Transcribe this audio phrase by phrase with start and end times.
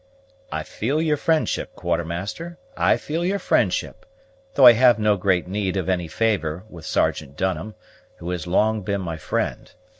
[0.51, 4.03] "I feel your friendship, Quartermaster, I feel your friendship,
[4.55, 7.75] though I have no great need of any favor with Sergeant Dunham,
[8.17, 9.71] who has long been my friend.